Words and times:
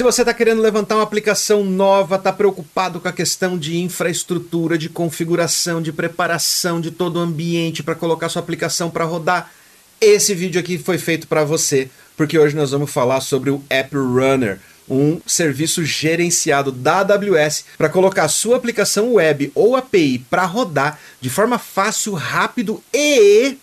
Se 0.00 0.02
você 0.02 0.22
está 0.22 0.32
querendo 0.32 0.62
levantar 0.62 0.94
uma 0.94 1.02
aplicação 1.02 1.62
nova, 1.62 2.16
está 2.16 2.32
preocupado 2.32 2.98
com 3.00 3.06
a 3.06 3.12
questão 3.12 3.58
de 3.58 3.76
infraestrutura, 3.76 4.78
de 4.78 4.88
configuração, 4.88 5.82
de 5.82 5.92
preparação 5.92 6.80
de 6.80 6.90
todo 6.90 7.16
o 7.16 7.18
ambiente 7.18 7.82
para 7.82 7.94
colocar 7.94 8.30
sua 8.30 8.40
aplicação 8.40 8.88
para 8.88 9.04
rodar, 9.04 9.52
esse 10.00 10.34
vídeo 10.34 10.58
aqui 10.58 10.78
foi 10.78 10.96
feito 10.96 11.28
para 11.28 11.44
você, 11.44 11.90
porque 12.16 12.38
hoje 12.38 12.56
nós 12.56 12.70
vamos 12.70 12.90
falar 12.90 13.20
sobre 13.20 13.50
o 13.50 13.62
App 13.68 13.94
Runner, 13.94 14.58
um 14.88 15.20
serviço 15.26 15.84
gerenciado 15.84 16.72
da 16.72 17.00
AWS 17.00 17.66
para 17.76 17.90
colocar 17.90 18.26
sua 18.28 18.56
aplicação 18.56 19.12
web 19.12 19.52
ou 19.54 19.76
API 19.76 20.24
para 20.30 20.46
rodar 20.46 20.98
de 21.20 21.28
forma 21.28 21.58
fácil, 21.58 22.14
rápido 22.14 22.82
e 22.90 23.58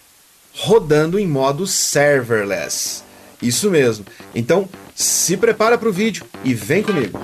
rodando 0.54 1.17
em 1.17 1.25
modo 1.25 1.65
serverless. 1.65 3.06
Isso 3.41 3.69
mesmo. 3.69 4.05
Então, 4.33 4.67
se 4.95 5.38
prepara 5.38 5.77
para 5.77 5.89
o 5.89 5.93
vídeo 5.93 6.25
e 6.43 6.53
vem 6.53 6.81
comigo. 6.81 7.20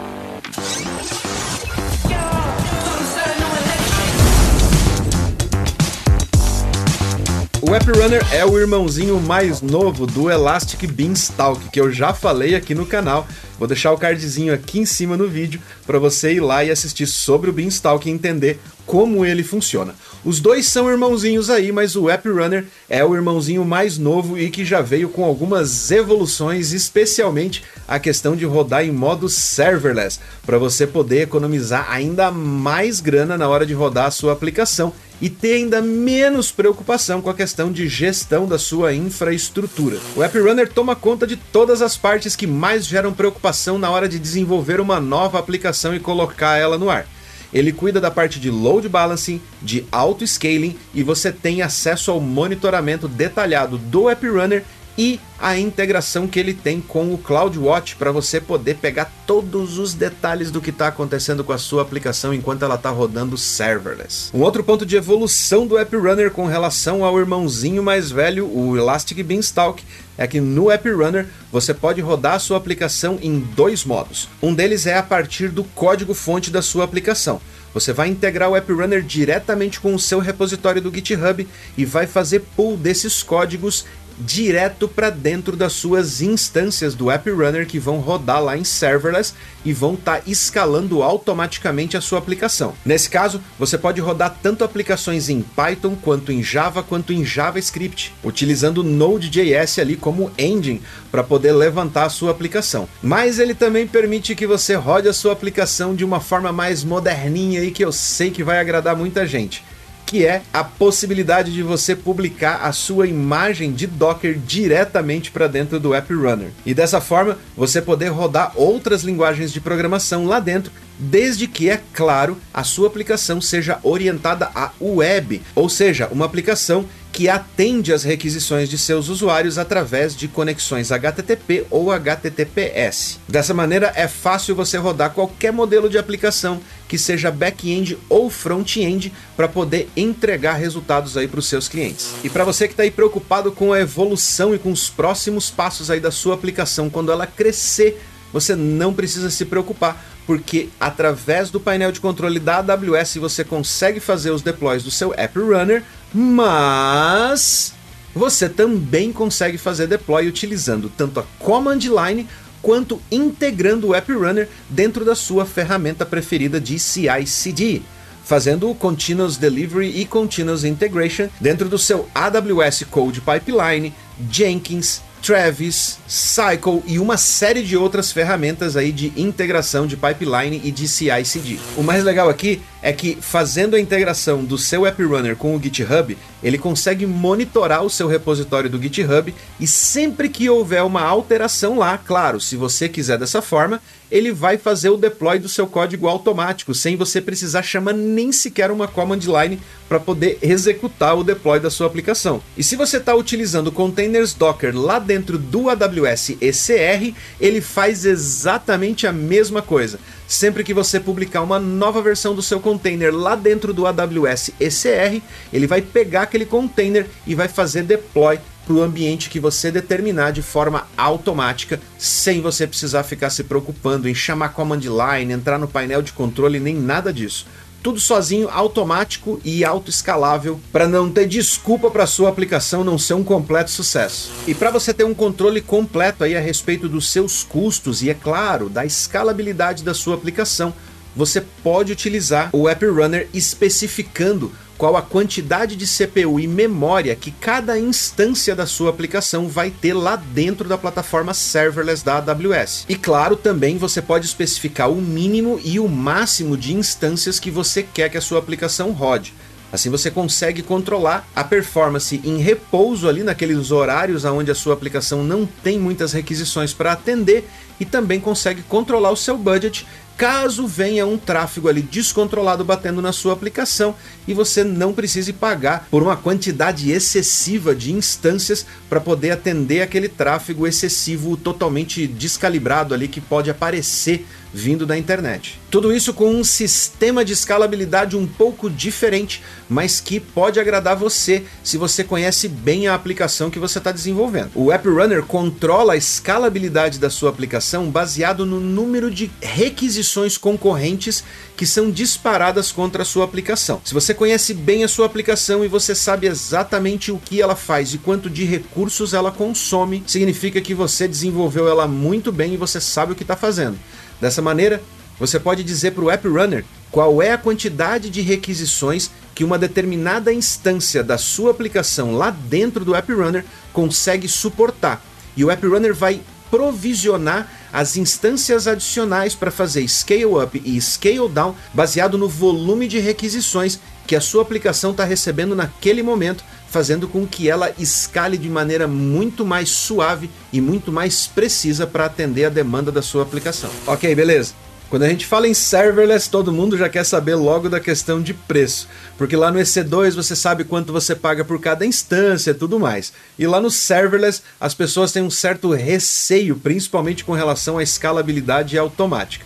O 7.66 7.74
App 7.74 7.90
Runner 7.92 8.22
é 8.34 8.46
o 8.46 8.60
irmãozinho 8.60 9.20
mais 9.22 9.62
novo 9.62 10.06
do 10.06 10.30
Elastic 10.30 10.86
Beanstalk, 10.86 11.70
que 11.70 11.80
eu 11.80 11.92
já 11.92 12.14
falei 12.14 12.56
aqui 12.56 12.76
no 12.76 12.86
canal. 12.86 13.26
Vou 13.58 13.68
deixar 13.68 13.94
o 13.94 13.98
cardzinho 13.98 14.54
aqui 14.54 14.80
em 14.80 14.86
cima 14.86 15.16
no 15.16 15.30
vídeo 15.30 15.62
para 15.88 15.98
você 15.98 16.34
ir 16.34 16.42
lá 16.42 16.64
e 16.64 16.70
assistir 16.70 17.08
sobre 17.08 17.50
o 17.50 17.54
Beanstalk 17.54 18.08
e 18.08 18.12
entender 18.12 18.60
como 18.94 19.26
ele 19.26 19.42
funciona. 19.42 19.96
Os 20.24 20.40
dois 20.40 20.68
são 20.68 20.88
irmãozinhos 20.88 21.50
aí, 21.50 21.72
mas 21.72 21.96
o 21.96 22.12
App 22.12 22.30
Runner 22.30 22.64
é 22.88 23.04
o 23.04 23.16
irmãozinho 23.16 23.66
mais 23.66 23.98
novo 23.98 24.38
e 24.38 24.52
que 24.52 24.64
já 24.64 24.82
veio 24.82 25.10
com 25.10 25.26
algumas 25.26 25.90
evoluções, 25.90 26.74
especialmente 26.74 27.64
a 27.88 27.98
questão 27.98 28.36
de 28.36 28.46
rodar 28.46 28.86
em 28.86 28.92
modo 28.92 29.28
serverless, 29.28 30.20
para 30.46 30.60
você 30.60 30.86
poder 30.86 31.24
economizar 31.24 31.88
ainda 31.90 32.30
mais 32.30 33.00
grana 33.00 33.36
na 33.36 33.50
hora 33.50 33.66
de 33.66 33.74
rodar 33.74 34.06
a 34.06 34.12
sua 34.12 34.32
aplicação 34.32 34.94
e 35.20 35.28
ter 35.28 35.56
ainda 35.56 35.82
menos 35.82 36.52
preocupação 36.52 37.20
com 37.20 37.32
a 37.32 37.34
questão 37.34 37.72
de 37.72 37.88
gestão 37.88 38.46
da 38.46 38.60
sua 38.60 38.94
infraestrutura. 38.94 39.98
O 40.16 40.22
App 40.22 40.38
Runner 40.38 40.72
toma 40.72 40.96
conta 40.96 41.26
de 41.26 41.36
todas 41.36 41.82
as 41.82 41.98
partes 41.98 42.36
que 42.36 42.46
mais 42.46 42.86
geram 42.86 43.12
preocupação 43.12 43.80
na 43.80 43.90
hora 43.90 44.08
de 44.08 44.20
desenvolver 44.20 44.80
uma 44.80 45.00
nova 45.00 45.40
aplicação 45.40 45.96
e 45.96 46.00
colocar 46.00 46.60
ela 46.60 46.78
no 46.78 46.92
ar. 46.92 47.08
Ele 47.54 47.72
cuida 47.72 48.02
da 48.02 48.10
parte 48.10 48.40
de 48.40 48.50
load 48.50 48.90
balancing, 48.90 49.40
de 49.62 49.86
auto 49.92 50.26
scaling 50.26 50.76
e 50.94 51.04
você 51.04 51.32
tem 51.32 51.62
acesso 51.62 52.10
ao 52.10 52.20
monitoramento 52.20 53.08
detalhado 53.08 53.78
do 53.78 54.10
App 54.10 54.28
Runner 54.28 54.64
e 54.98 55.20
a 55.40 55.58
integração 55.58 56.28
que 56.28 56.40
ele 56.40 56.54
tem 56.54 56.80
com 56.80 57.14
o 57.14 57.18
CloudWatch 57.18 57.96
para 57.96 58.12
você 58.12 58.40
poder 58.40 58.76
pegar 58.76 59.12
todos 59.26 59.78
os 59.78 59.94
detalhes 59.94 60.52
do 60.52 60.62
que 60.62 60.70
está 60.70 60.88
acontecendo 60.88 61.44
com 61.44 61.52
a 61.52 61.58
sua 61.58 61.82
aplicação 61.82 62.34
enquanto 62.34 62.64
ela 62.64 62.76
está 62.76 62.90
rodando 62.90 63.38
serverless. 63.38 64.30
Um 64.34 64.42
outro 64.42 64.64
ponto 64.64 64.86
de 64.86 64.96
evolução 64.96 65.68
do 65.68 65.78
App 65.78 65.96
Runner 65.96 66.32
com 66.32 66.46
relação 66.46 67.04
ao 67.04 67.20
irmãozinho 67.20 67.84
mais 67.84 68.12
velho, 68.12 68.48
o 68.48 68.78
Elastic 68.78 69.22
Beanstalk, 69.24 69.84
é 70.18 70.28
que 70.28 70.40
no 70.40 70.70
App 70.70 70.90
Runner 70.90 71.28
você 71.52 71.74
pode 71.74 72.00
rodar 72.00 72.36
a 72.36 72.40
sua 72.40 72.58
aplicação 72.58 73.18
em 73.22 73.40
dois 73.40 73.84
modos. 73.84 74.30
Um 74.42 74.54
deles 74.54 74.86
é 74.86 74.98
a 74.98 75.04
partir 75.04 75.50
do 75.50 75.64
código-fonte 75.64 76.52
da 76.52 76.62
sua 76.62 76.86
aplicação. 76.86 77.42
Você 77.74 77.92
vai 77.92 78.08
integrar 78.08 78.50
o 78.50 78.56
App 78.56 78.72
Runner 78.72 79.02
diretamente 79.02 79.80
com 79.80 79.96
o 79.96 80.00
seu 80.00 80.20
repositório 80.20 80.80
do 80.80 80.94
GitHub 80.94 81.48
e 81.76 81.86
vai 81.86 82.06
fazer 82.06 82.42
pull 82.56 82.78
desses 82.78 83.24
códigos 83.24 83.86
direto 84.20 84.88
para 84.88 85.10
dentro 85.10 85.56
das 85.56 85.74
suas 85.74 86.22
instâncias 86.22 86.96
do 86.96 87.10
App 87.10 87.30
Runner 87.30 87.68
que 87.68 87.80
vão 87.80 88.00
rodar 88.00 88.42
lá 88.44 88.58
em 88.58 88.64
serverless 88.64 89.34
e 89.66 89.74
vão 89.74 89.94
estar 89.94 90.18
tá 90.18 90.24
escalando 90.28 91.02
automaticamente 91.02 91.96
a 91.96 92.02
sua 92.02 92.20
aplicação. 92.20 92.74
Nesse 92.86 93.10
caso, 93.10 93.42
você 93.58 93.78
pode 93.78 94.02
rodar 94.02 94.38
tanto 94.42 94.64
aplicações 94.64 95.30
em 95.30 95.42
Python 95.42 95.96
quanto 95.96 96.32
em 96.32 96.44
Java 96.44 96.84
quanto 96.84 97.14
em 97.14 97.26
JavaScript, 97.26 98.14
utilizando 98.24 98.84
Node.js 98.84 99.80
ali 99.80 99.96
como 99.96 100.32
engine 100.38 100.82
para 101.12 101.24
poder 101.24 101.54
levantar 101.54 102.06
a 102.06 102.10
sua 102.10 102.32
aplicação. 102.32 102.88
Mas 103.02 103.40
ele 103.40 103.54
também 103.54 103.88
permite 103.88 104.36
que 104.36 104.48
você 104.48 104.76
rode 104.76 105.08
a 105.08 105.14
sua 105.14 105.34
aplicação 105.34 105.96
de 105.96 106.04
uma 106.04 106.20
forma 106.20 106.52
mais 106.52 106.84
moderninha 106.84 107.64
e 107.64 107.72
que 107.72 107.84
eu 107.84 107.92
sei 107.92 108.32
que 108.32 108.44
vai 108.44 108.60
agradar 108.60 108.96
muita 108.96 109.26
gente 109.26 109.64
que 110.14 110.28
é 110.28 110.44
a 110.54 110.64
possibilidade 110.64 111.52
de 111.52 111.64
você 111.64 111.96
publicar 111.96 112.58
a 112.62 112.72
sua 112.72 113.08
imagem 113.08 113.74
de 113.74 113.88
Docker 113.88 114.38
diretamente 114.38 115.32
para 115.32 115.48
dentro 115.48 115.80
do 115.80 115.92
App 115.92 116.14
Runner. 116.14 116.52
E 116.64 116.72
dessa 116.72 117.02
forma, 117.02 117.40
você 117.58 117.82
poder 117.82 118.10
rodar 118.10 118.52
outras 118.56 119.02
linguagens 119.02 119.52
de 119.52 119.60
programação 119.60 120.28
lá 120.28 120.40
dentro 120.40 120.72
desde 121.00 121.48
que, 121.48 121.68
é 121.68 121.82
claro, 121.94 122.38
a 122.54 122.64
sua 122.64 122.88
aplicação 122.88 123.42
seja 123.42 123.80
orientada 123.82 124.52
à 124.54 124.70
web, 124.80 125.42
ou 125.56 125.68
seja, 125.68 126.08
uma 126.12 126.26
aplicação 126.26 126.86
que 127.14 127.30
atende 127.30 127.94
às 127.94 128.04
requisições 128.04 128.68
de 128.68 128.76
seus 128.76 129.08
usuários 129.08 129.60
através 129.60 130.16
de 130.16 130.28
conexões 130.28 130.92
HTTP 130.92 131.68
ou 131.70 131.92
HTTPS. 131.92 133.20
Dessa 133.30 133.54
maneira, 133.54 133.94
é 133.96 134.08
fácil 134.08 134.56
você 134.56 134.78
rodar 134.78 135.12
qualquer 135.12 135.54
modelo 135.54 135.88
de 135.88 136.00
aplicação 136.00 136.60
que 136.88 136.98
seja 136.98 137.30
back-end 137.30 138.00
ou 138.10 138.32
front-end 138.32 139.14
para 139.38 139.48
poder 139.48 139.90
entregar 139.96 140.54
resultados 140.54 141.16
aí 141.16 141.28
para 141.28 141.40
os 141.40 141.48
seus 141.48 141.68
clientes. 141.68 142.16
E 142.24 142.30
para 142.30 142.44
você 142.44 142.68
que 142.68 142.74
está 142.74 142.82
aí 142.82 142.92
preocupado 142.92 143.52
com 143.52 143.72
a 143.72 143.80
evolução 143.80 144.56
e 144.56 144.60
com 144.60 144.72
os 144.72 144.90
próximos 144.90 145.52
passos 145.52 145.92
aí 145.92 146.00
da 146.00 146.12
sua 146.12 146.34
aplicação 146.34 146.90
quando 146.90 147.12
ela 147.12 147.28
crescer, 147.28 148.02
você 148.32 148.56
não 148.56 148.92
precisa 148.92 149.30
se 149.30 149.46
preocupar, 149.46 150.04
porque 150.26 150.70
através 150.80 151.52
do 151.52 151.60
painel 151.60 151.92
de 151.92 152.00
controle 152.00 152.40
da 152.40 152.58
AWS 152.58 153.18
você 153.18 153.44
consegue 153.44 154.00
fazer 154.00 154.32
os 154.32 154.42
deploys 154.42 154.82
do 154.82 154.90
seu 154.90 155.14
App 155.16 155.38
Runner 155.38 155.84
mas 156.14 157.74
você 158.14 158.48
também 158.48 159.12
consegue 159.12 159.58
fazer 159.58 159.88
deploy 159.88 160.28
utilizando 160.28 160.92
tanto 160.96 161.20
a 161.20 161.24
command 161.40 161.80
line 161.80 162.28
quanto 162.62 163.02
integrando 163.12 163.88
o 163.88 163.96
App 163.96 164.12
Runner 164.12 164.48
dentro 164.70 165.04
da 165.04 165.16
sua 165.16 165.46
ferramenta 165.46 166.06
preferida 166.06 166.62
de 166.62 166.80
CI/CD, 166.80 167.82
fazendo 168.24 168.70
o 168.70 168.76
Continuous 168.76 169.36
Delivery 169.36 170.00
e 170.00 170.06
Continuous 170.06 170.64
Integration 170.64 171.28
dentro 171.42 171.68
do 171.68 171.78
seu 171.78 172.08
AWS 172.16 172.86
Code 172.90 173.22
Pipeline, 173.22 173.94
Jenkins, 174.32 175.02
Travis, 175.22 175.98
Cycle 176.08 176.84
e 176.86 177.00
uma 177.00 177.18
série 177.18 177.64
de 177.64 177.76
outras 177.76 178.12
ferramentas 178.12 178.78
aí 178.78 178.92
de 178.92 179.12
integração 179.18 179.86
de 179.88 179.98
pipeline 179.98 180.62
e 180.64 180.72
de 180.72 180.88
CI/CD. 180.88 181.58
O 181.76 181.84
mais 181.84 182.04
legal 182.04 182.30
aqui 182.30 182.62
é 182.84 182.92
que 182.92 183.18
fazendo 183.20 183.78
a 183.78 183.80
integração 183.80 184.44
do 184.44 184.58
seu 184.58 184.86
App 184.86 185.02
Runner 185.02 185.38
com 185.38 185.56
o 185.56 185.62
GitHub, 185.62 186.18
ele 186.44 186.58
consegue 186.58 187.06
monitorar 187.06 187.82
o 187.82 187.90
seu 187.90 188.10
repositório 188.10 188.70
do 188.70 188.80
GitHub 188.80 189.34
e 189.58 189.66
sempre 189.66 190.28
que 190.28 190.50
houver 190.50 190.84
uma 190.84 191.02
alteração 191.02 191.78
lá, 191.78 191.98
claro, 191.98 192.42
se 192.42 192.58
você 192.58 192.90
quiser 192.90 193.18
dessa 193.18 193.42
forma, 193.42 193.82
ele 194.12 194.34
vai 194.34 194.58
fazer 194.58 194.90
o 194.90 194.98
deploy 194.98 195.40
do 195.40 195.48
seu 195.48 195.66
código 195.66 196.08
automático, 196.08 196.74
sem 196.74 196.98
você 196.98 197.22
precisar 197.22 197.64
chamar 197.64 197.94
nem 197.94 198.32
sequer 198.34 198.70
uma 198.70 198.88
command 198.88 199.22
line 199.22 199.60
para 199.88 200.00
poder 200.00 200.38
executar 200.42 201.18
o 201.18 201.24
deploy 201.24 201.60
da 201.60 201.72
sua 201.72 201.88
aplicação. 201.88 202.44
E 202.58 202.64
se 202.64 202.76
você 202.76 202.98
está 202.98 203.16
utilizando 203.16 203.72
containers 203.72 204.34
Docker 204.34 204.78
lá 204.78 205.00
dentro 205.00 205.38
do 205.38 205.70
AWS 205.70 206.32
ECR, 206.42 207.16
ele 207.40 207.62
faz 207.62 208.06
exatamente 208.06 209.08
a 209.08 209.14
mesma 209.14 209.62
coisa. 209.62 210.00
Sempre 210.28 210.64
que 210.64 210.74
você 210.74 211.00
publicar 211.00 211.42
uma 211.42 211.60
nova 211.60 212.02
versão 212.02 212.34
do 212.34 212.42
seu 212.42 212.60
container 212.60 213.14
lá 213.14 213.36
dentro 213.36 213.74
do 213.74 213.86
AWS 213.86 214.52
ECR, 214.60 215.22
ele 215.52 215.68
vai 215.68 215.82
pegar 215.82 216.24
aquele 216.24 216.46
container 216.46 217.08
e 217.28 217.36
vai 217.36 217.48
fazer 217.48 217.84
deploy 217.84 218.40
para 218.66 218.74
o 218.74 218.82
ambiente 218.82 219.30
que 219.30 219.40
você 219.40 219.70
determinar 219.70 220.32
de 220.32 220.42
forma 220.42 220.88
automática, 220.98 221.80
sem 221.98 222.42
você 222.42 222.66
precisar 222.66 223.04
ficar 223.04 223.30
se 223.30 223.44
preocupando 223.44 224.08
em 224.08 224.16
chamar 224.16 224.50
command 224.50 224.80
line, 224.80 225.34
entrar 225.34 225.60
no 225.60 225.68
painel 225.68 226.02
de 226.02 226.14
controle, 226.14 226.60
nem 226.60 226.76
nada 226.76 227.12
disso. 227.12 227.46
Tudo 227.84 228.00
sozinho, 228.00 228.48
automático 228.50 229.42
e 229.44 229.66
autoescalável, 229.66 230.58
para 230.72 230.88
não 230.88 231.12
ter 231.12 231.28
desculpa 231.28 231.92
para 231.92 232.08
sua 232.08 232.30
aplicação 232.30 232.82
não 232.82 232.98
ser 232.98 233.14
um 233.14 233.26
completo 233.26 233.70
sucesso. 233.70 234.32
E 234.48 234.56
para 234.56 234.72
você 234.72 234.94
ter 234.94 235.04
um 235.04 235.14
controle 235.14 235.60
completo 235.60 236.24
aí 236.24 236.34
a 236.34 236.40
respeito 236.40 236.88
dos 236.88 237.12
seus 237.12 237.44
custos 237.44 238.02
e 238.02 238.10
é 238.10 238.14
claro, 238.14 238.70
da 238.70 238.86
escalabilidade 238.86 239.84
da 239.84 239.94
sua 239.94 240.16
aplicação, 240.16 240.74
você 241.14 241.42
pode 241.42 241.92
utilizar 241.92 242.50
o 242.54 242.70
App 242.70 242.86
Runner 242.86 243.28
especificando 243.34 244.50
qual 244.78 244.98
a 244.98 245.02
quantidade 245.02 245.76
de 245.76 245.86
CPU 245.86 246.40
e 246.40 246.48
memória 246.48 247.16
que 247.16 247.32
cada 247.32 247.80
instância 247.80 248.56
da 248.56 248.66
sua 248.66 248.90
aplicação 248.90 249.48
vai 249.48 249.70
ter 249.70 249.94
lá 249.94 250.16
dentro 250.16 250.68
da 250.68 250.78
plataforma 250.78 251.34
serverless 251.34 252.04
da 252.04 252.18
AWS. 252.18 252.86
E 252.90 252.96
claro, 252.96 253.36
também 253.36 253.78
você 253.78 254.02
pode 254.02 254.26
especificar 254.26 254.90
o 254.90 255.02
mínimo 255.02 255.60
e 255.64 255.80
o 255.80 255.88
máximo 255.88 256.58
de 256.58 256.74
instâncias 256.74 257.40
que 257.40 257.52
você 257.52 257.84
quer 257.84 258.10
que 258.10 258.18
a 258.18 258.22
sua 258.22 258.40
aplicação 258.40 258.92
rode. 258.92 259.34
Assim 259.74 259.90
você 259.90 260.12
consegue 260.12 260.62
controlar 260.62 261.28
a 261.36 261.44
performance 261.44 262.22
em 262.24 262.38
repouso 262.38 263.10
ali 263.10 263.24
naqueles 263.24 263.72
horários 263.72 264.24
onde 264.24 264.52
a 264.52 264.56
sua 264.56 264.76
aplicação 264.76 265.24
não 265.24 265.48
tem 265.48 265.80
muitas 265.80 266.14
requisições 266.14 266.72
para 266.72 266.92
atender 266.92 267.50
e 267.84 267.86
também 267.86 268.18
consegue 268.18 268.64
controlar 268.64 269.12
o 269.12 269.18
seu 269.18 269.38
budget 269.38 269.86
caso 270.18 270.66
venha 270.66 271.06
um 271.06 271.18
tráfego 271.18 271.68
ali 271.68 271.82
descontrolado 271.82 272.64
batendo 272.64 273.02
na 273.02 273.12
sua 273.12 273.34
aplicação 273.34 273.94
e 274.26 274.34
você 274.34 274.64
não 274.64 274.94
precise 274.94 275.34
pagar 275.34 275.88
por 275.92 276.02
uma 276.02 276.16
quantidade 276.16 276.92
excessiva 276.92 277.76
de 277.76 277.92
instâncias 277.92 278.66
para 278.90 279.02
poder 279.02 279.32
atender 279.32 279.82
aquele 279.82 280.08
tráfego 280.08 280.66
excessivo 280.66 281.36
totalmente 281.36 282.08
descalibrado 282.08 282.94
ali 282.94 283.10
que 283.10 283.20
pode 283.20 283.50
aparecer 283.50 284.26
vindo 284.54 284.86
da 284.86 284.96
internet. 284.96 285.60
Tudo 285.72 285.92
isso 285.92 286.14
com 286.14 286.30
um 286.30 286.44
sistema 286.44 287.26
de 287.26 287.34
escalabilidade 287.34 288.16
um 288.16 288.28
pouco 288.28 288.70
diferente, 288.70 289.42
mas 289.68 290.00
que 290.00 290.20
pode 290.20 290.60
agradar 290.60 290.96
você 290.96 291.44
se 291.64 291.76
você 291.76 292.04
conhece 292.04 292.48
bem 292.48 292.88
a 292.88 292.94
aplicação 292.94 293.50
que 293.50 293.58
você 293.58 293.80
está 293.80 293.92
desenvolvendo. 293.92 294.52
O 294.54 294.72
App 294.72 294.88
Runner 294.88 295.24
controla 295.24 295.94
a 295.94 295.98
escalabilidade 295.98 297.00
da 297.00 297.10
sua 297.10 297.32
aplicação 297.32 297.73
baseado 297.90 298.46
no 298.46 298.60
número 298.60 299.10
de 299.10 299.32
requisições 299.42 300.38
concorrentes 300.38 301.24
que 301.56 301.66
são 301.66 301.90
disparadas 301.90 302.72
contra 302.72 303.04
a 303.04 303.06
sua 303.06 303.26
aplicação. 303.26 303.82
Se 303.84 303.94
você 303.94 304.14
conhece 304.14 304.54
bem 304.54 304.84
a 304.84 304.88
sua 304.88 305.06
aplicação 305.06 305.64
e 305.64 305.68
você 305.68 305.96
sabe 305.96 306.28
exatamente 306.28 307.12
o 307.12 307.18
que 307.18 307.42
ela 307.42 307.56
faz 307.56 307.94
e 307.94 307.98
quanto 307.98 308.30
de 308.30 308.44
recursos 308.44 309.14
ela 309.14 309.32
consome, 309.32 310.04
significa 310.06 310.62
que 310.62 310.74
você 310.74 311.08
desenvolveu 311.08 311.68
ela 311.68 311.88
muito 311.88 312.32
bem 312.32 312.54
e 312.54 312.58
você 312.58 312.80
sabe 312.80 313.14
o 313.14 313.16
que 313.16 313.24
está 313.24 313.36
fazendo. 313.36 313.78
Dessa 314.22 314.42
maneira, 314.42 314.82
você 315.20 315.40
pode 315.40 315.64
dizer 315.64 315.92
para 315.92 316.04
o 316.04 316.12
App 316.12 316.28
Runner 316.28 316.66
qual 316.92 317.22
é 317.22 317.32
a 317.32 317.38
quantidade 317.38 318.10
de 318.10 318.22
requisições 318.22 319.10
que 319.34 319.44
uma 319.44 319.58
determinada 319.58 320.34
instância 320.34 321.04
da 321.04 321.18
sua 321.18 321.52
aplicação 321.52 322.16
lá 322.16 322.30
dentro 322.30 322.86
do 322.86 322.96
App 322.96 323.12
Runner 323.12 323.46
consegue 323.72 324.28
suportar. 324.28 325.04
E 325.36 325.44
o 325.44 325.50
App 325.50 325.66
Runner 325.66 325.94
vai 325.94 326.22
provisionar 326.52 327.50
as 327.74 327.98
instâncias 327.98 328.68
adicionais 328.68 329.34
para 329.34 329.50
fazer 329.50 329.88
scale 329.88 330.26
up 330.26 330.62
e 330.64 330.80
scale 330.80 331.28
down 331.28 331.56
baseado 331.74 332.20
no 332.20 332.30
volume 332.30 332.88
de 332.88 333.00
requisições 333.00 333.80
que 334.06 334.16
a 334.16 334.22
sua 334.22 334.44
aplicação 334.44 334.92
está 334.92 335.04
recebendo 335.04 335.56
naquele 335.56 336.04
momento, 336.04 336.44
fazendo 336.70 337.08
com 337.08 337.26
que 337.26 337.50
ela 337.50 337.74
escale 337.80 338.38
de 338.38 338.50
maneira 338.50 338.88
muito 338.88 339.46
mais 339.46 339.70
suave 339.70 340.30
e 340.52 340.62
muito 340.62 340.92
mais 340.92 341.26
precisa 341.26 341.88
para 341.88 342.06
atender 342.06 342.46
a 342.46 342.50
demanda 342.50 342.92
da 342.92 343.02
sua 343.02 343.24
aplicação. 343.24 343.72
Ok, 343.88 344.14
beleza. 344.14 344.54
Quando 344.94 345.06
a 345.06 345.10
gente 345.10 345.26
fala 345.26 345.48
em 345.48 345.56
serverless, 345.56 346.30
todo 346.30 346.54
mundo 346.54 346.78
já 346.78 346.88
quer 346.88 347.04
saber 347.04 347.34
logo 347.34 347.68
da 347.68 347.80
questão 347.80 348.22
de 348.22 348.32
preço, 348.32 348.88
porque 349.18 349.36
lá 349.36 349.52
no 349.52 349.58
EC2 349.58 350.14
você 350.14 350.36
sabe 350.36 350.64
quanto 350.64 350.94
você 350.94 351.16
paga 351.16 351.44
por 351.44 351.60
cada 351.60 351.84
instância 351.84 352.52
e 352.52 352.54
tudo 352.54 352.80
mais. 352.80 353.12
E 353.40 353.48
lá 353.48 353.60
no 353.60 353.72
serverless 353.72 354.44
as 354.62 354.76
pessoas 354.76 355.12
têm 355.12 355.24
um 355.24 355.32
certo 355.32 355.72
receio, 355.72 356.56
principalmente 356.58 357.26
com 357.26 357.32
relação 357.34 357.80
à 357.80 357.84
escalabilidade 357.84 358.78
automática. 358.78 359.44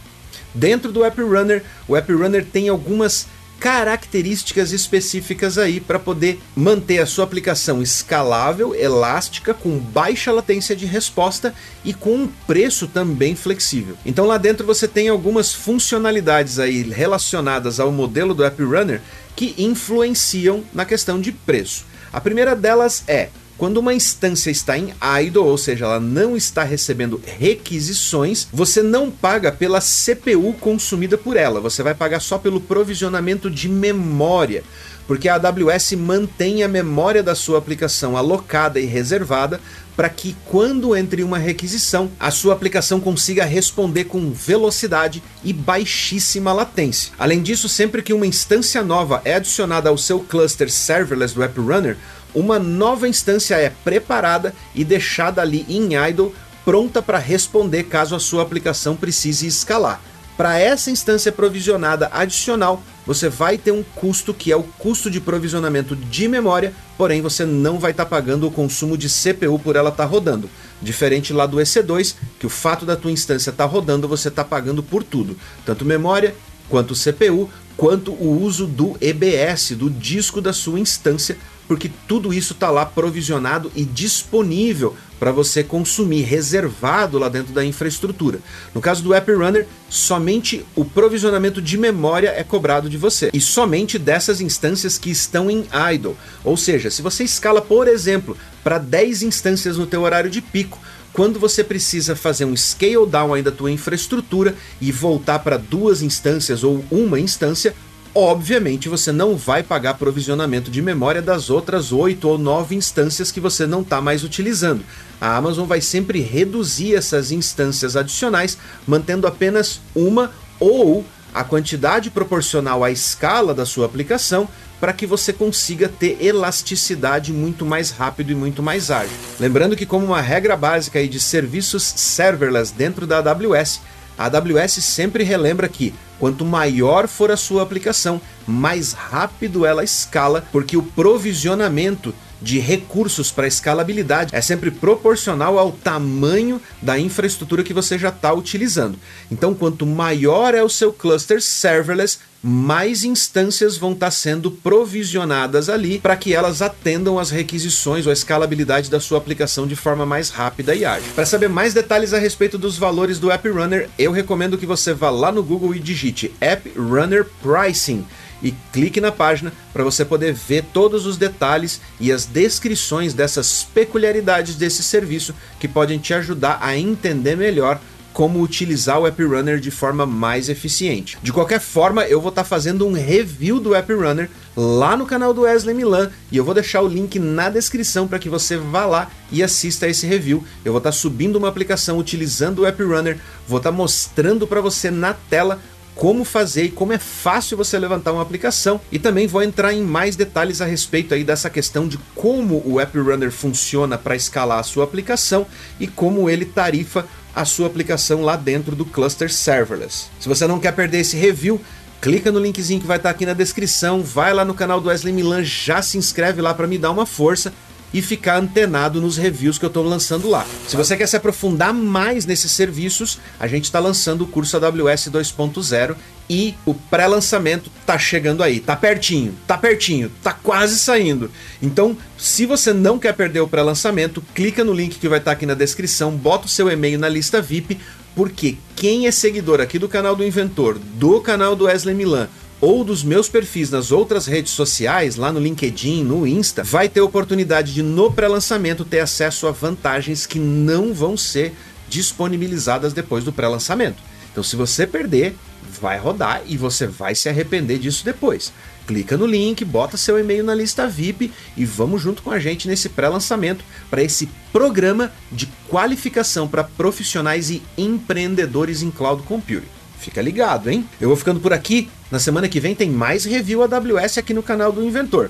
Dentro 0.54 0.92
do 0.92 1.06
App 1.06 1.22
Runner, 1.22 1.64
o 1.88 1.96
App 1.96 2.12
Runner 2.12 2.44
tem 2.44 2.68
algumas 2.68 3.26
características 3.60 4.72
específicas 4.72 5.58
aí 5.58 5.80
para 5.80 6.00
poder 6.00 6.40
manter 6.56 7.00
a 7.00 7.06
sua 7.06 7.24
aplicação 7.24 7.82
escalável, 7.82 8.76
elástica, 8.76 9.54
com 9.54 9.78
baixa 9.78 10.32
latência 10.32 10.76
de 10.76 10.86
resposta 10.86 11.54
e 11.84 11.94
com 11.94 12.16
um 12.16 12.28
preço 12.28 12.88
também 12.88 13.36
flexível. 13.36 13.98
Então 14.06 14.26
lá 14.26 14.38
dentro 14.38 14.66
você 14.66 14.88
tem 14.88 15.10
algumas 15.10 15.54
funcionalidades 15.54 16.60
aí 16.60 16.84
relacionadas 16.84 17.80
ao 17.80 17.92
modelo 17.92 18.34
do 18.34 18.44
App 18.44 18.62
Runner 18.62 19.02
que 19.36 19.54
influenciam 19.58 20.64
na 20.74 20.86
questão 20.86 21.20
de 21.20 21.32
preço. 21.32 21.86
A 22.12 22.22
primeira 22.22 22.56
delas 22.56 23.04
é 23.08 23.30
quando 23.58 23.78
uma 23.78 23.94
instância 23.94 24.52
está 24.52 24.78
em 24.78 24.94
idle, 25.22 25.44
ou 25.44 25.58
seja, 25.58 25.86
ela 25.86 26.00
não 26.00 26.38
está 26.38 26.64
recebendo 26.64 27.22
requisições, 27.26 28.48
você 28.54 28.84
não 28.84 29.10
paga 29.10 29.52
pela 29.52 29.82
CPU 29.82 30.54
consumida 30.60 31.18
por 31.18 31.36
ela, 31.36 31.60
você 31.60 31.82
vai 31.82 31.96
pagar 31.96 32.20
só 32.20 32.38
pelo 32.38 32.62
provisionamento 32.62 33.50
de 33.50 33.68
memória, 33.68 34.64
porque 35.08 35.30
a 35.30 35.36
AWS 35.36 35.94
mantém 35.94 36.64
a 36.64 36.68
memória 36.68 37.24
da 37.24 37.34
sua 37.34 37.58
aplicação 37.58 38.16
alocada 38.16 38.80
e 38.80 38.86
reservada 38.86 39.60
para 39.96 40.10
que 40.10 40.36
quando 40.46 40.96
entre 40.96 41.24
uma 41.24 41.40
requisição, 41.40 42.12
a 42.20 42.30
sua 42.30 42.54
aplicação 42.54 43.00
consiga 43.00 43.44
responder 43.44 44.04
com 44.04 44.32
velocidade 44.32 45.24
e 45.44 45.52
baixíssima 45.52 46.54
latência. 46.54 47.12
Além 47.18 47.42
disso, 47.42 47.68
sempre 47.68 48.04
que 48.04 48.14
uma 48.14 48.28
instância 48.28 48.84
nova 48.84 49.24
é 49.26 49.34
adicionada 49.34 49.90
ao 49.90 49.98
seu 49.98 50.20
cluster 50.20 50.70
serverless 50.70 51.34
do 51.34 51.42
App 51.42 51.60
Runner, 51.60 51.98
uma 52.40 52.60
nova 52.60 53.08
instância 53.08 53.56
é 53.56 53.70
preparada 53.70 54.54
e 54.76 54.84
deixada 54.84 55.42
ali 55.42 55.66
em 55.68 55.96
idle, 56.10 56.34
pronta 56.64 57.02
para 57.02 57.18
responder 57.18 57.84
caso 57.84 58.16
a 58.16 58.20
sua 58.20 58.44
aplicação 58.44 58.96
precise 58.96 59.48
escalar. 59.48 60.02
Para 60.38 60.60
essa 60.60 60.92
instância 60.92 61.32
provisionada 61.32 62.10
adicional, 62.14 62.84
você 63.08 63.28
vai 63.28 63.58
ter 63.58 63.72
um 63.72 63.82
custo 63.82 64.36
que 64.36 64.52
é 64.52 64.56
o 64.56 64.62
custo 64.62 65.10
de 65.10 65.20
provisionamento 65.20 65.96
de 65.96 66.28
memória, 66.28 66.74
porém 66.96 67.22
você 67.22 67.44
não 67.44 67.80
vai 67.80 67.90
estar 67.90 68.06
tá 68.06 68.10
pagando 68.10 68.46
o 68.46 68.52
consumo 68.52 68.96
de 68.96 69.10
CPU 69.10 69.58
por 69.58 69.76
ela 69.76 69.90
estar 69.90 70.04
tá 70.04 70.10
rodando. 70.10 70.48
Diferente 70.80 71.34
lá 71.34 71.48
do 71.48 71.58
EC2, 71.58 72.16
que 72.40 72.46
o 72.46 72.50
fato 72.50 72.86
da 72.86 72.96
tua 72.96 73.10
instância 73.12 73.50
estar 73.50 73.66
tá 73.66 73.70
rodando, 73.70 74.08
você 74.08 74.28
está 74.28 74.44
pagando 74.44 74.84
por 74.84 75.04
tudo, 75.04 75.36
tanto 75.66 75.84
memória 75.84 76.36
quanto 76.70 76.94
CPU, 76.94 77.50
quanto 77.78 78.12
o 78.12 78.42
uso 78.42 78.66
do 78.66 78.98
EBS, 79.00 79.72
do 79.72 79.90
disco 79.90 80.42
da 80.42 80.52
sua 80.52 80.80
instância 80.80 81.38
porque 81.68 81.92
tudo 82.08 82.34
isso 82.34 82.54
está 82.54 82.70
lá 82.72 82.86
provisionado 82.86 83.72
e 83.76 83.84
disponível 83.84 84.96
para 85.20 85.32
você 85.32 85.64
consumir, 85.64 86.22
reservado 86.22 87.18
lá 87.18 87.28
dentro 87.28 87.52
da 87.52 87.66
infraestrutura. 87.66 88.40
No 88.74 88.80
caso 88.80 89.04
do 89.04 89.14
App 89.14 89.30
Runner, 89.32 89.68
somente 89.90 90.64
o 90.76 90.86
provisionamento 90.86 91.62
de 91.62 91.78
memória 91.78 92.30
é 92.30 92.44
cobrado 92.44 92.90
de 92.90 92.98
você 92.98 93.30
e 93.34 93.42
somente 93.42 93.98
dessas 93.98 94.40
instâncias 94.40 94.98
que 94.98 95.10
estão 95.10 95.50
em 95.50 95.66
idle. 95.92 96.16
Ou 96.44 96.56
seja, 96.56 96.90
se 96.92 97.02
você 97.02 97.24
escala, 97.24 97.62
por 97.62 97.88
exemplo, 97.88 98.38
para 98.64 98.78
10 98.78 99.24
instâncias 99.24 99.78
no 99.78 99.88
teu 99.88 100.04
horário 100.04 100.30
de 100.30 100.40
pico, 100.40 100.80
quando 101.14 101.40
você 101.40 101.64
precisa 101.64 102.16
fazer 102.16 102.46
um 102.46 102.56
scale 102.56 103.08
down 103.08 103.34
aí 103.34 103.42
da 103.42 103.52
tua 103.52 103.72
infraestrutura 103.72 104.56
e 104.80 104.92
voltar 104.92 105.40
para 105.40 105.58
duas 105.58 106.02
instâncias 106.02 106.64
ou 106.64 106.84
uma 106.92 107.20
instância, 107.20 107.74
obviamente 108.14 108.90
você 108.90 109.12
não 109.12 109.36
vai 109.36 109.62
pagar 109.64 109.96
provisionamento 109.96 110.72
de 110.72 110.82
memória 110.82 111.22
das 111.22 111.50
outras 111.50 111.92
oito 111.92 112.28
ou 112.28 112.38
nove 112.38 112.76
instâncias 112.76 113.32
que 113.32 113.40
você 113.40 113.66
não 113.66 113.82
está 113.82 114.02
mais 114.02 114.24
utilizando. 114.24 114.84
A 115.20 115.36
Amazon 115.36 115.68
vai 115.68 115.82
sempre 115.82 116.20
reduzir 116.20 116.96
essas 116.96 117.32
instâncias 117.32 117.96
adicionais, 117.96 118.58
mantendo 118.88 119.28
apenas 119.28 119.82
uma 119.96 120.32
ou 120.60 121.06
a 121.34 121.44
quantidade 121.44 122.10
proporcional 122.10 122.84
à 122.84 122.92
escala 122.92 123.54
da 123.54 123.66
sua 123.66 123.86
aplicação 123.86 124.48
para 124.80 124.94
que 124.94 125.08
você 125.08 125.34
consiga 125.34 125.90
ter 125.90 126.24
elasticidade 126.24 127.34
muito 127.34 127.66
mais 127.66 127.92
rápido 127.92 128.32
e 128.32 128.36
muito 128.36 128.62
mais 128.62 128.92
ágil. 128.92 129.16
Lembrando 129.40 129.76
que 129.76 129.86
como 129.86 130.06
uma 130.06 130.22
regra 130.22 130.56
básica 130.56 131.06
de 131.08 131.20
serviços 131.20 131.84
serverless 131.84 132.74
dentro 132.74 133.08
da 133.08 133.18
AWS, 133.18 133.82
a 134.18 134.26
AWS 134.26 134.84
sempre 134.84 135.24
relembra 135.24 135.68
que 135.68 135.94
quanto 136.20 136.44
maior 136.44 137.08
for 137.08 137.30
a 137.32 137.38
sua 137.38 137.62
aplicação, 137.62 138.20
mais 138.48 138.94
rápido 138.94 139.66
ela 139.66 139.84
escala, 139.84 140.44
porque 140.52 140.76
o 140.76 140.82
provisionamento 140.82 142.14
de 142.42 142.60
recursos 142.60 143.32
para 143.32 143.48
escalabilidade 143.48 144.36
é 144.36 144.42
sempre 144.42 144.72
proporcional 144.72 145.58
ao 145.58 145.72
tamanho 145.72 146.62
da 146.82 147.00
infraestrutura 147.00 147.64
que 147.64 147.74
você 147.74 147.98
já 147.98 148.10
está 148.10 148.34
utilizando. 148.34 148.98
Então, 149.32 149.54
quanto 149.54 149.86
maior 149.86 150.54
é 150.54 150.64
o 150.64 150.70
seu 150.70 150.94
cluster 150.94 151.42
serverless, 151.42 152.20
mais 152.42 153.04
instâncias 153.04 153.78
vão 153.78 153.94
estar 153.94 154.08
tá 154.08 154.12
sendo 154.12 154.52
provisionadas 154.52 155.70
ali 155.70 156.00
para 156.00 156.16
que 156.16 156.34
elas 156.34 156.62
atendam 156.62 157.18
às 157.18 157.32
requisições 157.32 158.06
ou 158.06 158.10
a 158.12 158.14
escalabilidade 158.14 158.90
da 158.90 159.00
sua 159.00 159.18
aplicação 159.18 159.68
de 159.68 159.76
forma 159.76 160.06
mais 160.06 160.30
rápida 160.30 160.76
e 160.76 160.86
ágil. 160.86 161.12
Para 161.16 161.26
saber 161.26 161.50
mais 161.50 161.74
detalhes 161.74 162.14
a 162.14 162.20
respeito 162.20 162.58
dos 162.58 162.78
valores 162.78 163.20
do 163.20 163.32
App 163.32 163.48
Runner, 163.50 163.90
eu 163.98 164.12
recomendo 164.12 164.58
que 164.58 164.66
você 164.66 164.94
vá 164.94 165.10
lá 165.10 165.32
no 165.32 165.44
Google 165.44 165.74
e 165.74 165.80
digite 165.80 166.34
App 166.40 166.72
Runner 166.78 167.26
Pricing 167.42 168.06
e 168.42 168.54
clique 168.72 169.02
na 169.02 169.12
página 169.12 169.52
para 169.74 169.84
você 169.84 170.06
poder 170.06 170.34
ver 170.34 170.64
todos 170.74 171.06
os 171.06 171.18
detalhes 171.18 171.82
e 172.00 172.12
as 172.12 172.26
descrições 172.26 173.14
dessas 173.14 173.68
peculiaridades 173.74 174.56
desse 174.56 174.84
serviço 174.84 175.34
que 175.60 175.68
podem 175.68 176.00
te 176.00 176.14
ajudar 176.14 176.60
a 176.62 176.78
entender 176.78 177.36
melhor 177.36 177.80
como 178.18 178.42
utilizar 178.42 179.00
o 179.00 179.06
App 179.06 179.24
Runner 179.24 179.60
de 179.60 179.70
forma 179.70 180.04
mais 180.04 180.50
eficiente. 180.50 181.20
De 181.22 181.32
qualquer 181.32 181.60
forma, 181.60 182.04
eu 182.06 182.20
vou 182.20 182.30
estar 182.30 182.42
tá 182.42 182.50
fazendo 182.50 182.84
um 182.88 182.92
review 182.92 183.60
do 183.60 183.76
App 183.76 183.94
Runner 183.94 184.28
lá 184.56 184.98
no 184.98 185.06
canal 185.06 185.36
do 185.36 185.42
Wesley 185.42 185.76
Milan 185.76 186.10
e 186.32 186.38
eu 186.38 186.44
vou 186.44 186.56
deixar 186.56 186.82
o 186.82 186.88
link 186.88 187.20
na 187.20 187.48
descrição 187.48 188.08
para 188.08 188.18
que 188.18 188.28
você 188.28 188.58
vá 188.58 188.88
lá 188.88 189.12
e 189.32 189.44
assista 189.44 189.88
esse 189.88 190.08
review. 190.08 190.44
Eu 190.66 190.72
vou 190.72 190.80
estar 190.80 190.90
tá 190.90 190.98
subindo 190.98 191.36
uma 191.36 191.48
aplicação 191.48 192.00
utilizando 192.00 192.64
o 192.64 192.66
App 192.66 192.82
Runner, 192.82 193.20
vou 193.48 193.60
estar 193.60 193.70
tá 193.70 193.78
mostrando 193.78 194.48
para 194.48 194.62
você 194.62 194.90
na 194.90 195.14
tela 195.14 195.60
como 195.98 196.24
fazer 196.24 196.66
e 196.66 196.72
como 196.72 196.94
é 196.94 197.00
fácil 197.00 197.58
você 197.58 197.78
levantar 197.78 198.14
uma 198.14 198.22
aplicação 198.22 198.80
e 198.92 199.00
também 199.00 199.26
vou 199.26 199.42
entrar 199.42 199.74
em 199.74 199.82
mais 199.82 200.16
detalhes 200.16 200.62
a 200.62 200.66
respeito 200.66 201.14
aí 201.14 201.24
dessa 201.24 201.50
questão 201.50 201.88
de 201.88 201.98
como 202.14 202.62
o 202.66 202.80
App 202.80 202.98
Runner 202.98 203.32
funciona 203.32 203.98
para 203.98 204.16
escalar 204.16 204.60
a 204.60 204.64
sua 204.64 204.84
aplicação 204.84 205.46
e 205.80 205.88
como 205.88 206.30
ele 206.30 206.46
tarifa 206.46 207.06
a 207.36 207.44
sua 207.46 207.68
aplicação 207.68 208.22
lá 208.22 208.36
dentro 208.36 208.76
do 208.76 208.86
cluster 208.86 209.32
serverless. 209.32 210.06
Se 210.20 210.30
você 210.30 210.46
não 210.48 210.60
quer 210.60 210.72
perder 210.72 211.00
esse 211.00 211.18
review, 211.18 211.60
clica 212.00 212.32
no 212.32 212.40
linkzinho 212.40 212.80
que 212.80 212.88
vai 212.88 212.98
estar 212.98 213.10
aqui 213.10 213.26
na 213.26 213.34
descrição, 213.34 214.04
vai 214.04 214.34
lá 214.34 214.46
no 214.46 214.54
canal 214.54 214.80
do 214.80 214.90
Wesley 214.90 215.14
Milan, 215.14 215.44
já 215.44 215.82
se 215.82 215.98
inscreve 215.98 216.42
lá 216.42 216.54
para 216.54 216.68
me 216.68 216.78
dar 216.78 216.92
uma 216.92 217.08
força 217.08 217.52
e 217.98 218.02
ficar 218.02 218.38
antenado 218.38 219.02
nos 219.02 219.18
reviews 219.18 219.58
que 219.58 219.66
eu 219.66 219.70
estou 219.70 219.84
lançando 219.84 220.30
lá. 220.30 220.46
Se 220.68 220.76
você 220.76 220.96
quer 220.96 221.08
se 221.08 221.18
aprofundar 221.18 221.74
mais 221.74 222.28
nesses 222.28 222.52
serviços, 222.52 223.18
a 223.40 223.48
gente 223.48 223.64
está 223.64 223.80
lançando 223.80 224.22
o 224.24 224.28
curso 224.28 224.56
AWS 224.56 225.10
2.0 225.10 225.96
e 226.30 226.54
o 226.64 226.76
pré-lançamento 226.76 227.72
tá 227.88 227.98
chegando 227.98 228.44
aí, 228.44 228.60
tá 228.60 228.76
pertinho, 228.76 229.34
tá 229.48 229.58
pertinho, 229.58 230.12
tá 230.22 230.32
quase 230.32 230.78
saindo. 230.78 231.32
Então, 231.60 231.98
se 232.20 232.46
você 232.46 232.72
não 232.72 233.00
quer 233.00 233.16
perder 233.16 233.40
o 233.40 233.48
pré-lançamento, 233.48 234.24
clica 234.36 234.64
no 234.64 234.74
link 234.74 235.00
que 235.00 235.10
vai 235.10 235.18
estar 235.18 235.32
tá 235.32 235.36
aqui 235.36 235.48
na 235.48 235.56
descrição, 235.56 236.12
bota 236.12 236.46
o 236.46 236.50
seu 236.50 236.70
e-mail 236.70 237.00
na 237.00 237.10
lista 237.10 237.42
VIP, 237.42 237.80
porque 238.16 238.58
quem 238.76 239.08
é 239.08 239.12
seguidor 239.12 239.60
aqui 239.60 239.80
do 239.80 239.90
canal 239.90 240.16
do 240.16 240.24
Inventor, 240.24 240.78
do 240.78 241.20
canal 241.20 241.56
do 241.56 241.66
Wesley 241.66 241.96
Milan 241.96 242.30
ou 242.60 242.84
dos 242.84 243.04
meus 243.04 243.30
perfis 243.30 243.70
nas 243.70 243.92
outras 243.92 244.26
redes 244.26 244.52
sociais, 244.52 245.16
lá 245.16 245.32
no 245.32 245.40
LinkedIn, 245.40 246.04
no 246.04 246.26
Insta, 246.26 246.64
vai 246.64 246.90
ter 246.90 247.02
oportunidade 247.02 247.74
de 247.74 247.84
no 247.84 248.12
pré-lançamento 248.12 248.84
ter 248.84 249.00
acesso 249.00 249.48
a 249.48 249.52
vantagens 249.52 250.26
que 250.26 250.40
não 250.40 250.94
vão 250.94 251.16
ser 251.16 251.54
disponibilizadas 251.88 252.94
depois 252.94 253.24
do 253.24 253.32
pré-lançamento. 253.32 254.02
Então, 254.32 254.44
se 254.44 254.56
você 254.56 254.86
perder, 254.86 255.36
vai 255.80 255.98
rodar 255.98 256.42
e 256.46 256.58
você 256.58 256.88
vai 256.88 257.16
se 257.16 257.30
arrepender 257.30 257.80
disso 257.80 258.04
depois. 258.04 258.52
Clica 258.86 259.18
no 259.18 259.26
link, 259.26 259.66
bota 259.66 259.98
seu 259.98 260.18
e-mail 260.18 260.44
na 260.44 260.56
lista 260.56 260.88
VIP 260.88 261.32
e 261.56 261.66
vamos 261.66 262.02
junto 262.02 262.22
com 262.22 262.32
a 262.32 262.40
gente 262.40 262.68
nesse 262.68 262.88
pré-lançamento 262.90 263.64
para 263.90 264.02
esse 264.02 264.30
programa 264.52 265.12
de 265.32 265.48
qualificação 265.68 266.48
para 266.48 266.64
profissionais 266.64 267.50
e 267.50 267.62
empreendedores 267.78 268.82
em 268.82 268.90
cloud 268.90 269.24
computing. 269.24 269.68
Fica 270.00 270.22
ligado, 270.22 270.70
hein? 270.70 270.88
Eu 271.02 271.10
vou 271.10 271.18
ficando 271.18 271.40
por 271.40 271.52
aqui. 271.52 271.90
Na 272.12 272.20
semana 272.20 272.48
que 272.48 272.60
vem 272.60 272.74
tem 272.74 272.90
mais 272.90 273.26
review 273.26 273.62
AWS 273.64 274.18
aqui 274.18 274.34
no 274.34 274.44
canal 274.44 274.72
do 274.72 274.84
Inventor. 274.84 275.30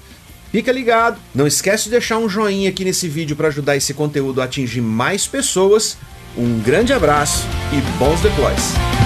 Fica 0.52 0.72
ligado, 0.72 1.20
não 1.34 1.46
esquece 1.46 1.86
de 1.86 1.92
deixar 1.92 2.18
um 2.18 2.30
joinha 2.30 2.70
aqui 2.70 2.86
nesse 2.86 3.08
vídeo 3.08 3.36
para 3.36 3.50
ajudar 3.50 3.76
esse 3.76 3.94
conteúdo 3.94 4.42
a 4.42 4.46
atingir 4.46 4.82
mais 4.82 5.28
pessoas. 5.28 5.98
Um 6.38 6.60
grande 6.60 6.94
abraço 6.94 7.46
e 7.74 7.82
bons 7.98 8.22
deploys! 8.22 8.97